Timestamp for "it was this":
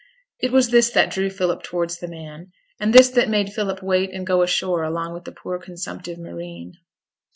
0.39-0.89